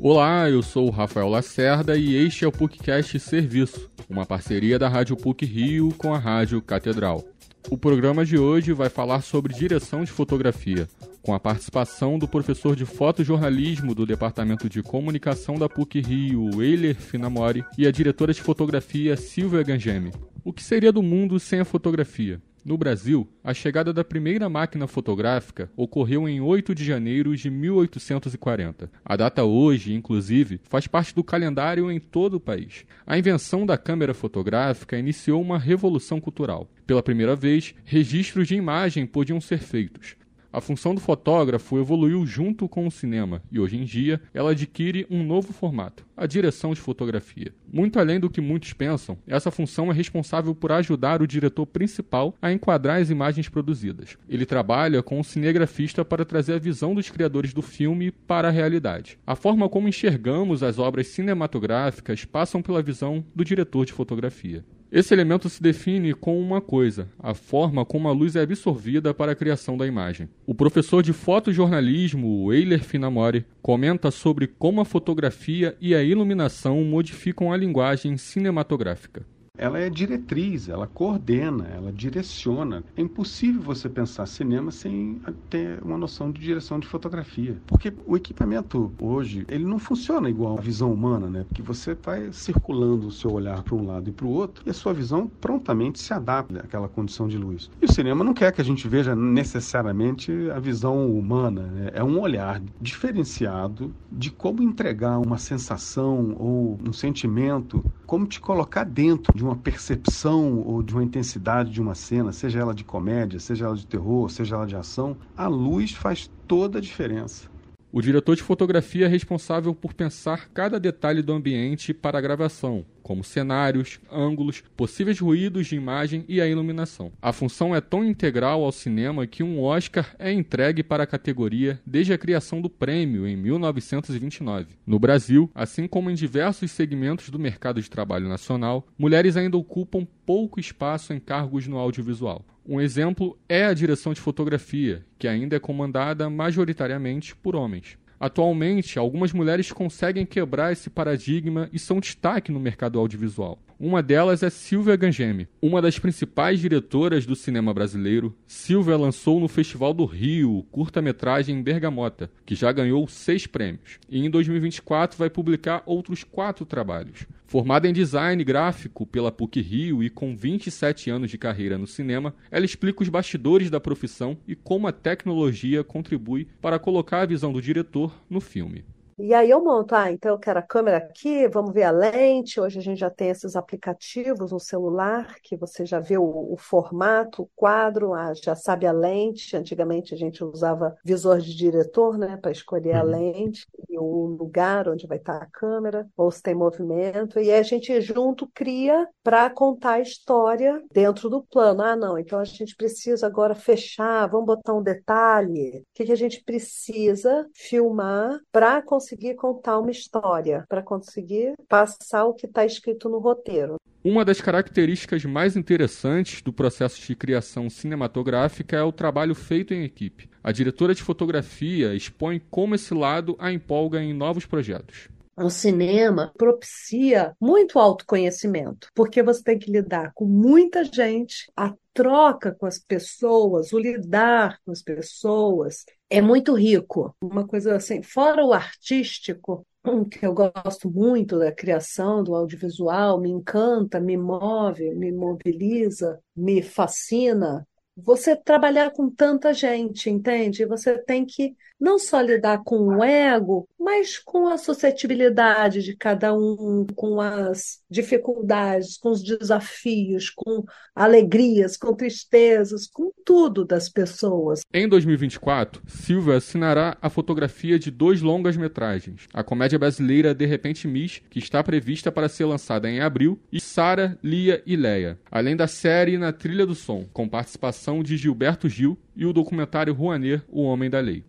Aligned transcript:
Olá, 0.00 0.50
eu 0.50 0.62
sou 0.62 0.88
o 0.88 0.90
Rafael 0.90 1.28
Lacerda 1.28 1.96
e 1.96 2.16
este 2.16 2.44
é 2.44 2.48
o 2.48 2.50
PUCcast 2.50 3.20
Serviço, 3.20 3.88
uma 4.10 4.26
parceria 4.26 4.76
da 4.76 4.88
Rádio 4.88 5.16
PUC 5.16 5.46
Rio 5.46 5.94
com 5.96 6.12
a 6.12 6.18
Rádio 6.18 6.60
Catedral. 6.60 7.24
O 7.70 7.78
programa 7.78 8.24
de 8.24 8.36
hoje 8.36 8.72
vai 8.72 8.88
falar 8.88 9.22
sobre 9.22 9.54
direção 9.54 10.02
de 10.02 10.10
fotografia, 10.10 10.88
com 11.22 11.32
a 11.32 11.38
participação 11.38 12.18
do 12.18 12.26
professor 12.26 12.74
de 12.74 12.84
fotojornalismo 12.84 13.94
do 13.94 14.04
Departamento 14.04 14.68
de 14.68 14.82
Comunicação 14.82 15.56
da 15.56 15.68
PUC 15.68 16.00
Rio, 16.00 16.60
Eiler 16.60 16.96
Finamori, 16.96 17.64
e 17.78 17.86
a 17.86 17.92
diretora 17.92 18.34
de 18.34 18.42
fotografia 18.42 19.16
Silvia 19.16 19.62
Gangemi. 19.62 20.10
O 20.44 20.52
que 20.52 20.64
seria 20.64 20.90
do 20.90 21.02
mundo 21.02 21.38
sem 21.38 21.60
a 21.60 21.64
fotografia? 21.64 22.42
No 22.64 22.78
Brasil, 22.78 23.28
a 23.42 23.52
chegada 23.52 23.92
da 23.92 24.04
primeira 24.04 24.48
máquina 24.48 24.86
fotográfica 24.86 25.68
ocorreu 25.76 26.28
em 26.28 26.40
8 26.40 26.76
de 26.76 26.84
janeiro 26.84 27.36
de 27.36 27.50
1840. 27.50 28.88
A 29.04 29.16
data 29.16 29.42
hoje, 29.42 29.92
inclusive, 29.92 30.60
faz 30.70 30.86
parte 30.86 31.12
do 31.12 31.24
calendário 31.24 31.90
em 31.90 31.98
todo 31.98 32.34
o 32.34 32.40
país. 32.40 32.84
A 33.04 33.18
invenção 33.18 33.66
da 33.66 33.76
câmera 33.76 34.14
fotográfica 34.14 34.96
iniciou 34.96 35.42
uma 35.42 35.58
revolução 35.58 36.20
cultural. 36.20 36.70
Pela 36.86 37.02
primeira 37.02 37.34
vez, 37.34 37.74
registros 37.84 38.46
de 38.46 38.54
imagem 38.54 39.06
podiam 39.06 39.40
ser 39.40 39.58
feitos. 39.58 40.14
A 40.52 40.60
função 40.60 40.94
do 40.94 41.00
fotógrafo 41.00 41.78
evoluiu 41.78 42.26
junto 42.26 42.68
com 42.68 42.86
o 42.86 42.90
cinema 42.90 43.42
e 43.50 43.58
hoje 43.58 43.78
em 43.78 43.84
dia 43.84 44.20
ela 44.34 44.50
adquire 44.50 45.06
um 45.08 45.24
novo 45.24 45.50
formato, 45.50 46.04
a 46.14 46.26
direção 46.26 46.74
de 46.74 46.80
fotografia. 46.80 47.54
Muito 47.72 47.98
além 47.98 48.20
do 48.20 48.28
que 48.28 48.38
muitos 48.38 48.74
pensam, 48.74 49.16
essa 49.26 49.50
função 49.50 49.90
é 49.90 49.94
responsável 49.94 50.54
por 50.54 50.70
ajudar 50.70 51.22
o 51.22 51.26
diretor 51.26 51.64
principal 51.64 52.34
a 52.42 52.52
enquadrar 52.52 53.00
as 53.00 53.08
imagens 53.08 53.48
produzidas. 53.48 54.18
Ele 54.28 54.44
trabalha 54.44 55.02
com 55.02 55.18
o 55.18 55.24
cinegrafista 55.24 56.04
para 56.04 56.22
trazer 56.22 56.52
a 56.52 56.58
visão 56.58 56.94
dos 56.94 57.08
criadores 57.08 57.54
do 57.54 57.62
filme 57.62 58.10
para 58.10 58.48
a 58.48 58.50
realidade. 58.50 59.18
A 59.26 59.34
forma 59.34 59.70
como 59.70 59.88
enxergamos 59.88 60.62
as 60.62 60.78
obras 60.78 61.06
cinematográficas 61.06 62.26
passam 62.26 62.60
pela 62.60 62.82
visão 62.82 63.24
do 63.34 63.42
diretor 63.42 63.86
de 63.86 63.94
fotografia. 63.94 64.62
Esse 64.92 65.14
elemento 65.14 65.48
se 65.48 65.62
define 65.62 66.12
com 66.12 66.38
uma 66.38 66.60
coisa: 66.60 67.08
a 67.18 67.32
forma 67.32 67.82
como 67.82 68.08
a 68.08 68.12
luz 68.12 68.36
é 68.36 68.42
absorvida 68.42 69.14
para 69.14 69.32
a 69.32 69.34
criação 69.34 69.74
da 69.74 69.86
imagem. 69.86 70.28
O 70.46 70.54
professor 70.54 71.02
de 71.02 71.14
fotojornalismo, 71.14 72.52
Eiler 72.52 72.84
Finamori, 72.84 73.46
comenta 73.62 74.10
sobre 74.10 74.46
como 74.46 74.82
a 74.82 74.84
fotografia 74.84 75.74
e 75.80 75.94
a 75.94 76.02
iluminação 76.02 76.84
modificam 76.84 77.50
a 77.50 77.56
linguagem 77.56 78.18
cinematográfica 78.18 79.24
ela 79.58 79.78
é 79.78 79.90
diretriz, 79.90 80.68
ela 80.68 80.86
coordena, 80.86 81.66
ela 81.68 81.92
direciona. 81.92 82.82
É 82.96 83.02
impossível 83.02 83.60
você 83.60 83.86
pensar 83.86 84.24
cinema 84.24 84.70
sem 84.70 85.20
ter 85.50 85.78
uma 85.82 85.98
noção 85.98 86.32
de 86.32 86.40
direção 86.40 86.80
de 86.80 86.86
fotografia, 86.86 87.60
porque 87.66 87.92
o 88.06 88.16
equipamento 88.16 88.90
hoje 88.98 89.44
ele 89.48 89.64
não 89.64 89.78
funciona 89.78 90.30
igual 90.30 90.56
a 90.56 90.60
visão 90.60 90.90
humana, 90.90 91.28
né? 91.28 91.44
Porque 91.44 91.60
você 91.60 91.94
vai 91.94 92.32
circulando 92.32 93.06
o 93.06 93.10
seu 93.10 93.30
olhar 93.30 93.62
para 93.62 93.74
um 93.74 93.86
lado 93.86 94.08
e 94.08 94.12
para 94.12 94.26
o 94.26 94.30
outro 94.30 94.64
e 94.66 94.70
a 94.70 94.74
sua 94.74 94.94
visão 94.94 95.30
prontamente 95.40 96.00
se 96.00 96.14
adapta 96.14 96.60
àquela 96.60 96.88
condição 96.88 97.28
de 97.28 97.36
luz. 97.36 97.70
E 97.80 97.84
o 97.84 97.92
cinema 97.92 98.24
não 98.24 98.32
quer 98.32 98.52
que 98.52 98.60
a 98.60 98.64
gente 98.64 98.88
veja 98.88 99.14
necessariamente 99.14 100.32
a 100.50 100.58
visão 100.58 101.10
humana, 101.14 101.62
né? 101.62 101.90
é 101.92 102.02
um 102.02 102.18
olhar 102.18 102.60
diferenciado 102.80 103.94
de 104.10 104.30
como 104.30 104.62
entregar 104.62 105.18
uma 105.18 105.36
sensação 105.36 106.34
ou 106.38 106.80
um 106.86 106.92
sentimento, 106.92 107.84
como 108.06 108.26
te 108.26 108.40
colocar 108.40 108.84
dentro 108.84 109.32
de 109.34 109.41
de 109.42 109.46
uma 109.46 109.60
percepção 109.60 110.60
ou 110.60 110.82
de 110.84 110.92
uma 110.94 111.02
intensidade 111.04 111.70
de 111.72 111.80
uma 111.82 111.94
cena, 111.96 112.32
seja 112.32 112.60
ela 112.60 112.72
de 112.74 112.84
comédia, 112.84 113.40
seja 113.40 113.66
ela 113.66 113.76
de 113.76 113.86
terror, 113.86 114.30
seja 114.30 114.54
ela 114.56 114.66
de 114.66 114.76
ação, 114.76 115.18
a 115.36 115.48
luz 115.48 115.92
faz 115.92 116.30
toda 116.46 116.78
a 116.78 116.80
diferença. 116.80 117.51
O 117.94 118.00
diretor 118.00 118.34
de 118.34 118.42
fotografia 118.42 119.04
é 119.04 119.08
responsável 119.08 119.74
por 119.74 119.92
pensar 119.92 120.48
cada 120.48 120.80
detalhe 120.80 121.20
do 121.20 121.34
ambiente 121.34 121.92
para 121.92 122.16
a 122.16 122.22
gravação, 122.22 122.86
como 123.02 123.22
cenários, 123.22 124.00
ângulos, 124.10 124.64
possíveis 124.74 125.20
ruídos 125.20 125.66
de 125.66 125.76
imagem 125.76 126.24
e 126.26 126.40
a 126.40 126.48
iluminação. 126.48 127.12
A 127.20 127.34
função 127.34 127.76
é 127.76 127.82
tão 127.82 128.02
integral 128.02 128.64
ao 128.64 128.72
cinema 128.72 129.26
que 129.26 129.42
um 129.42 129.60
Oscar 129.60 130.16
é 130.18 130.32
entregue 130.32 130.82
para 130.82 131.02
a 131.02 131.06
categoria 131.06 131.78
desde 131.86 132.14
a 132.14 132.18
criação 132.18 132.62
do 132.62 132.70
prêmio 132.70 133.26
em 133.28 133.36
1929. 133.36 134.68
No 134.86 134.98
Brasil, 134.98 135.50
assim 135.54 135.86
como 135.86 136.10
em 136.10 136.14
diversos 136.14 136.70
segmentos 136.70 137.28
do 137.28 137.38
mercado 137.38 137.82
de 137.82 137.90
trabalho 137.90 138.26
nacional, 138.26 138.86
mulheres 138.96 139.36
ainda 139.36 139.58
ocupam 139.58 140.06
pouco 140.24 140.60
espaço 140.60 141.12
em 141.12 141.20
cargos 141.20 141.66
no 141.66 141.78
audiovisual. 141.78 142.44
Um 142.66 142.80
exemplo 142.80 143.38
é 143.48 143.64
a 143.64 143.74
direção 143.74 144.12
de 144.12 144.20
fotografia, 144.20 145.04
que 145.18 145.26
ainda 145.26 145.56
é 145.56 145.60
comandada 145.60 146.30
majoritariamente 146.30 147.34
por 147.34 147.56
homens. 147.56 147.98
Atualmente, 148.22 149.00
algumas 149.00 149.32
mulheres 149.32 149.72
conseguem 149.72 150.24
quebrar 150.24 150.70
esse 150.70 150.88
paradigma 150.88 151.68
e 151.72 151.78
são 151.78 151.98
destaque 151.98 152.52
no 152.52 152.60
mercado 152.60 153.00
audiovisual. 153.00 153.58
Uma 153.80 154.00
delas 154.00 154.44
é 154.44 154.48
Silvia 154.48 154.94
Gangemi, 154.94 155.48
uma 155.60 155.82
das 155.82 155.98
principais 155.98 156.60
diretoras 156.60 157.26
do 157.26 157.34
cinema 157.34 157.74
brasileiro. 157.74 158.32
Silvia 158.46 158.96
lançou 158.96 159.40
no 159.40 159.48
Festival 159.48 159.92
do 159.92 160.04
Rio 160.04 160.64
curta-metragem 160.70 161.60
Bergamota, 161.60 162.30
que 162.46 162.54
já 162.54 162.70
ganhou 162.70 163.08
seis 163.08 163.44
prêmios, 163.44 163.98
e 164.08 164.24
em 164.24 164.30
2024 164.30 165.18
vai 165.18 165.28
publicar 165.28 165.82
outros 165.84 166.22
quatro 166.22 166.64
trabalhos. 166.64 167.26
Formada 167.52 167.86
em 167.86 167.92
design 167.92 168.42
gráfico 168.42 169.04
pela 169.04 169.30
PUC 169.30 169.60
Rio 169.60 170.02
e 170.02 170.08
com 170.08 170.34
27 170.34 171.10
anos 171.10 171.30
de 171.30 171.36
carreira 171.36 171.76
no 171.76 171.86
cinema, 171.86 172.34
ela 172.50 172.64
explica 172.64 173.02
os 173.02 173.10
bastidores 173.10 173.68
da 173.68 173.78
profissão 173.78 174.38
e 174.48 174.56
como 174.56 174.86
a 174.86 174.92
tecnologia 174.92 175.84
contribui 175.84 176.48
para 176.62 176.78
colocar 176.78 177.20
a 177.20 177.26
visão 177.26 177.52
do 177.52 177.60
diretor 177.60 178.10
no 178.30 178.40
filme. 178.40 178.86
E 179.18 179.34
aí 179.34 179.50
eu 179.50 179.62
monto, 179.62 179.94
ah, 179.94 180.10
então 180.10 180.32
eu 180.32 180.38
quero 180.38 180.58
a 180.58 180.62
câmera 180.62 180.96
aqui, 180.96 181.46
vamos 181.46 181.72
ver 181.72 181.82
a 181.84 181.90
lente. 181.90 182.58
Hoje 182.58 182.78
a 182.78 182.82
gente 182.82 182.98
já 182.98 183.10
tem 183.10 183.28
esses 183.28 183.54
aplicativos 183.54 184.50
no 184.50 184.58
celular 184.58 185.36
que 185.42 185.56
você 185.56 185.84
já 185.84 186.00
vê 186.00 186.16
o, 186.16 186.52
o 186.52 186.56
formato, 186.56 187.42
o 187.42 187.50
quadro, 187.54 188.14
ah, 188.14 188.32
já 188.34 188.56
sabe 188.56 188.86
a 188.86 188.92
lente. 188.92 189.56
Antigamente 189.56 190.14
a 190.14 190.16
gente 190.16 190.42
usava 190.42 190.96
visor 191.04 191.38
de 191.38 191.54
diretor, 191.54 192.16
né, 192.16 192.38
para 192.40 192.50
escolher 192.50 192.94
a 192.94 193.04
uhum. 193.04 193.10
lente 193.10 193.66
e 193.88 193.91
o 193.98 194.36
lugar 194.38 194.88
onde 194.88 195.06
vai 195.06 195.18
estar 195.18 195.38
a 195.38 195.46
câmera, 195.46 196.06
ou 196.16 196.30
se 196.30 196.42
tem 196.42 196.54
movimento. 196.54 197.38
E 197.38 197.52
a 197.52 197.62
gente 197.62 198.00
junto 198.00 198.48
cria 198.54 199.08
para 199.22 199.48
contar 199.50 199.94
a 199.94 200.00
história 200.00 200.82
dentro 200.92 201.28
do 201.28 201.42
plano. 201.42 201.82
Ah, 201.82 201.96
não, 201.96 202.18
então 202.18 202.38
a 202.38 202.44
gente 202.44 202.74
precisa 202.76 203.26
agora 203.26 203.54
fechar, 203.54 204.26
vamos 204.28 204.46
botar 204.46 204.74
um 204.74 204.82
detalhe. 204.82 205.78
O 205.78 205.84
que, 205.94 206.04
que 206.04 206.12
a 206.12 206.16
gente 206.16 206.42
precisa 206.44 207.46
filmar 207.54 208.38
para 208.50 208.82
conseguir 208.82 209.34
contar 209.34 209.78
uma 209.78 209.90
história, 209.90 210.64
para 210.68 210.82
conseguir 210.82 211.54
passar 211.68 212.24
o 212.24 212.34
que 212.34 212.46
está 212.46 212.64
escrito 212.64 213.08
no 213.08 213.18
roteiro. 213.18 213.76
Uma 214.04 214.24
das 214.24 214.40
características 214.40 215.24
mais 215.24 215.56
interessantes 215.56 216.42
do 216.42 216.52
processo 216.52 217.00
de 217.00 217.14
criação 217.14 217.70
cinematográfica 217.70 218.76
é 218.76 218.82
o 218.82 218.90
trabalho 218.90 219.32
feito 219.32 219.72
em 219.72 219.84
equipe. 219.84 220.28
A 220.42 220.50
diretora 220.50 220.92
de 220.92 221.00
fotografia 221.00 221.94
expõe 221.94 222.42
como 222.50 222.74
esse 222.74 222.92
lado 222.92 223.36
a 223.38 223.52
empolga 223.52 224.02
em 224.02 224.12
novos 224.12 224.44
projetos. 224.44 225.08
O 225.36 225.48
cinema 225.48 226.32
propicia 226.36 227.32
muito 227.40 227.78
autoconhecimento, 227.78 228.88
porque 228.92 229.22
você 229.22 229.40
tem 229.40 229.56
que 229.56 229.70
lidar 229.70 230.10
com 230.14 230.24
muita 230.24 230.84
gente, 230.84 231.48
a 231.56 231.72
troca 231.94 232.52
com 232.52 232.66
as 232.66 232.80
pessoas, 232.80 233.72
o 233.72 233.78
lidar 233.78 234.58
com 234.64 234.72
as 234.72 234.82
pessoas 234.82 235.84
é 236.10 236.20
muito 236.20 236.54
rico. 236.54 237.14
Uma 237.22 237.46
coisa 237.46 237.76
assim, 237.76 238.02
fora 238.02 238.44
o 238.44 238.52
artístico, 238.52 239.64
que 240.10 240.24
eu 240.26 240.32
gosto 240.34 240.90
muito 240.90 241.38
da 241.38 241.52
criação 241.52 242.22
do 242.22 242.34
audiovisual, 242.34 243.20
me 243.20 243.30
encanta, 243.30 244.00
me 244.00 244.16
move, 244.16 244.94
me 244.94 245.10
mobiliza, 245.12 246.20
me 246.36 246.62
fascina. 246.62 247.66
Você 247.96 248.34
trabalhar 248.34 248.90
com 248.90 249.10
tanta 249.10 249.52
gente, 249.52 250.08
entende? 250.08 250.64
Você 250.64 250.96
tem 250.98 251.26
que 251.26 251.54
não 251.78 251.98
só 251.98 252.20
lidar 252.20 252.62
com 252.64 252.76
o 252.76 253.02
ego, 253.02 253.68
mas 253.78 254.16
com 254.16 254.46
a 254.46 254.56
suscetibilidade 254.56 255.82
de 255.82 255.96
cada 255.96 256.32
um, 256.32 256.86
com 256.94 257.20
as 257.20 257.80
dificuldades, 257.90 258.96
com 258.96 259.10
os 259.10 259.20
desafios, 259.20 260.30
com 260.30 260.64
alegrias, 260.94 261.76
com 261.76 261.92
tristezas, 261.92 262.86
com 262.86 263.10
tudo 263.24 263.64
das 263.64 263.88
pessoas. 263.88 264.60
Em 264.72 264.88
2024, 264.88 265.82
Silvia 265.88 266.36
assinará 266.36 266.96
a 267.02 267.10
fotografia 267.10 267.78
de 267.80 267.90
dois 267.90 268.22
longas-metragens: 268.22 269.26
a 269.34 269.42
comédia 269.42 269.78
brasileira 269.78 270.32
De 270.32 270.46
Repente 270.46 270.86
Miss, 270.86 271.20
que 271.28 271.40
está 271.40 271.64
prevista 271.64 272.12
para 272.12 272.28
ser 272.28 272.44
lançada 272.44 272.88
em 272.88 273.00
abril, 273.00 273.40
e 273.52 273.60
Sara, 273.60 274.16
Lia 274.22 274.62
e 274.64 274.76
Leia, 274.76 275.18
além 275.28 275.56
da 275.56 275.66
série 275.66 276.16
Na 276.16 276.32
Trilha 276.32 276.64
do 276.64 276.76
Som, 276.76 277.04
com 277.12 277.28
participação 277.28 277.81
de 278.02 278.16
Gilberto 278.16 278.68
Gil 278.68 278.96
e 279.16 279.26
o 279.26 279.32
documentário 279.32 279.92
Rouanet, 279.92 280.42
O 280.48 280.62
Homem 280.62 280.88
da 280.88 281.00
Lei. 281.00 281.24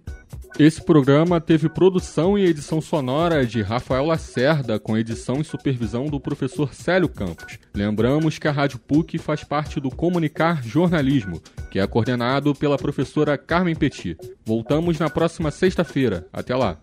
Esse 0.59 0.83
programa 0.83 1.41
teve 1.41 1.67
produção 1.67 2.37
e 2.37 2.45
edição 2.45 2.79
sonora 2.79 3.43
de 3.43 3.63
Rafael 3.63 4.05
Lacerda, 4.05 4.79
com 4.79 4.95
edição 4.95 5.41
e 5.41 5.43
supervisão 5.43 6.05
do 6.05 6.19
professor 6.19 6.75
Célio 6.75 7.09
Campos. 7.09 7.57
Lembramos 7.73 8.37
que 8.37 8.47
a 8.47 8.51
Rádio 8.51 8.77
PUC 8.77 9.17
faz 9.17 9.43
parte 9.43 9.79
do 9.79 9.89
Comunicar 9.89 10.63
Jornalismo, 10.63 11.41
que 11.71 11.79
é 11.79 11.87
coordenado 11.87 12.53
pela 12.53 12.77
professora 12.77 13.35
Carmen 13.35 13.75
Petit. 13.75 14.15
Voltamos 14.45 14.99
na 14.99 15.09
próxima 15.09 15.49
sexta-feira. 15.49 16.27
Até 16.31 16.55
lá! 16.55 16.79